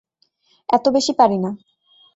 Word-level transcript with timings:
এতো 0.69 0.89
বেশি 0.91 1.13
পারি 1.19 1.37
না। 1.37 1.51